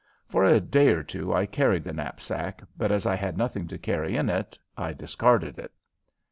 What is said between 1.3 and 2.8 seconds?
I carried the knapsack,